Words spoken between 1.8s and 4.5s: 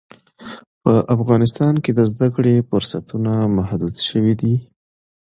کې د زده کړې فرصتونه محدود شوي